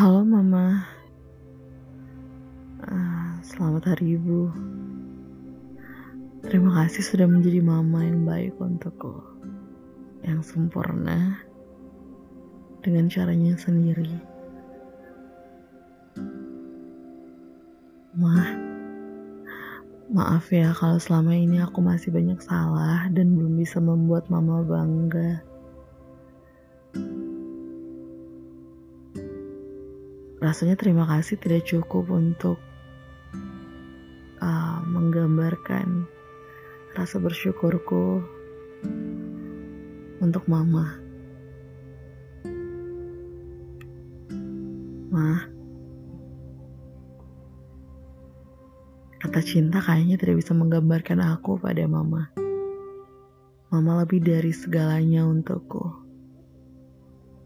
Halo 0.00 0.24
Mama, 0.24 0.80
Ah, 2.88 3.36
selamat 3.44 3.92
hari 3.92 4.16
Ibu. 4.16 4.48
Terima 6.40 6.72
kasih 6.72 7.04
sudah 7.04 7.28
menjadi 7.28 7.60
mama 7.60 8.08
yang 8.08 8.24
baik 8.24 8.56
untukku, 8.56 9.20
yang 10.24 10.40
sempurna 10.40 11.44
dengan 12.80 13.12
caranya 13.12 13.52
sendiri. 13.60 14.16
Ma, 18.16 18.56
maaf 20.08 20.48
ya 20.48 20.72
kalau 20.72 20.96
selama 20.96 21.36
ini 21.36 21.60
aku 21.60 21.84
masih 21.84 22.08
banyak 22.08 22.40
salah 22.40 23.04
dan 23.12 23.36
belum 23.36 23.52
bisa 23.52 23.84
membuat 23.84 24.32
Mama 24.32 24.64
bangga. 24.64 25.49
Rasanya 30.50 30.74
terima 30.74 31.06
kasih 31.06 31.38
tidak 31.38 31.62
cukup 31.62 32.10
untuk 32.10 32.58
uh, 34.42 34.82
menggambarkan 34.82 36.10
rasa 36.98 37.22
bersyukurku 37.22 38.18
untuk 40.18 40.42
Mama. 40.50 40.98
Ma, 45.14 45.38
kata 49.22 49.46
cinta 49.46 49.78
kayaknya 49.78 50.18
tidak 50.18 50.42
bisa 50.42 50.50
menggambarkan 50.50 51.30
aku 51.30 51.62
pada 51.62 51.86
Mama. 51.86 52.26
Mama 53.70 54.02
lebih 54.02 54.18
dari 54.18 54.50
segalanya 54.50 55.30
untukku. 55.30 55.94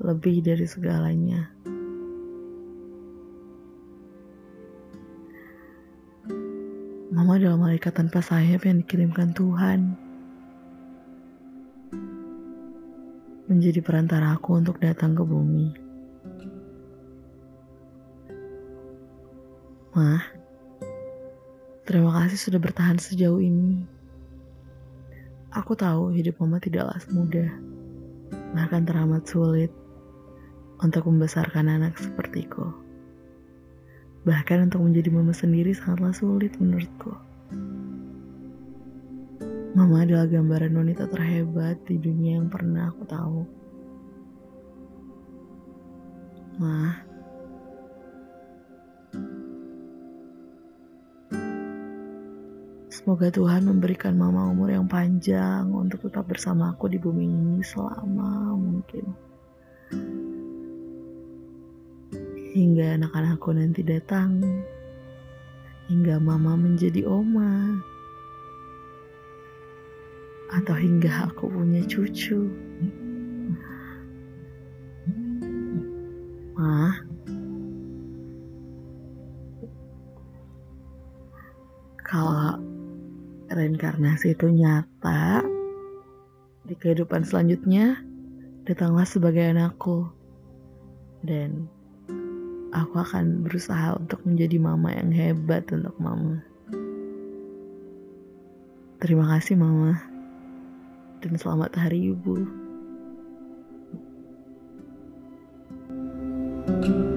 Lebih 0.01 0.41
dari 0.41 0.65
segalanya. 0.65 1.53
Mama 7.15 7.39
adalah 7.39 7.71
malaikat 7.71 7.95
tanpa 7.95 8.19
sayap 8.19 8.67
yang 8.67 8.83
dikirimkan 8.83 9.31
Tuhan. 9.39 9.95
Menjadi 13.47 13.79
perantara 13.87 14.35
aku 14.35 14.59
untuk 14.59 14.83
datang 14.83 15.15
ke 15.15 15.23
bumi. 15.23 15.71
Ma, 19.95 20.19
terima 21.87 22.19
kasih 22.19 22.51
sudah 22.51 22.59
bertahan 22.59 22.99
sejauh 22.99 23.39
ini. 23.39 23.87
Aku 25.55 25.79
tahu 25.79 26.11
hidup 26.19 26.43
mama 26.43 26.59
tidaklah 26.59 26.99
semudah, 26.99 27.47
bahkan 28.59 28.83
teramat 28.83 29.23
sulit 29.23 29.71
untuk 30.83 31.07
membesarkan 31.07 31.79
anak 31.79 31.95
sepertiku. 31.95 32.84
Bahkan 34.25 34.73
untuk 34.73 34.81
menjadi 34.81 35.13
mama 35.13 35.37
sendiri 35.37 35.77
sangatlah 35.77 36.17
sulit 36.17 36.57
menurutku. 36.57 37.13
Mama 39.77 40.01
adalah 40.01 40.25
gambaran 40.25 40.73
wanita 40.73 41.13
terhebat 41.13 41.77
di 41.85 42.01
dunia 42.01 42.41
yang 42.41 42.49
pernah 42.49 42.89
aku 42.89 43.05
tahu. 43.05 43.41
Ma, 46.57 46.95
semoga 52.89 53.29
Tuhan 53.29 53.67
memberikan 53.69 54.17
mama 54.17 54.49
umur 54.49 54.73
yang 54.73 54.89
panjang 54.89 55.69
untuk 55.69 56.09
tetap 56.09 56.25
bersama 56.31 56.73
aku 56.73 56.89
di 56.89 56.97
bumi 56.97 57.29
ini 57.29 57.59
selama 57.61 58.57
mungkin. 58.57 59.05
Hingga 62.55 62.95
anak-anakku 62.95 63.51
nanti 63.51 63.83
datang, 63.83 64.39
hingga 65.91 66.23
mama 66.23 66.55
menjadi 66.55 67.03
oma, 67.03 67.83
atau 70.55 70.79
hingga 70.79 71.35
aku 71.35 71.51
punya 71.51 71.83
cucu. 71.83 72.47
Ma, 76.55 76.95
kalau 82.07 82.63
reinkarnasi 83.51 84.39
itu 84.39 84.47
nyata 84.47 85.43
di 86.71 86.79
kehidupan 86.79 87.27
selanjutnya, 87.27 87.99
datanglah 88.63 89.03
sebagai 89.03 89.43
anakku. 89.51 90.07
Dan 91.25 91.67
aku 92.75 92.99
akan 92.99 93.47
berusaha 93.47 93.95
untuk 93.95 94.21
menjadi 94.27 94.59
mama 94.59 94.91
yang 94.91 95.15
hebat 95.15 95.65
untuk 95.71 95.95
mama. 96.03 96.43
Terima 98.99 99.31
kasih 99.39 99.55
mama. 99.55 100.03
Dan 101.23 101.39
selamat 101.39 101.79
hari 101.79 102.13
ibu. 102.13 102.45
thank 106.65 106.89
you 106.89 107.14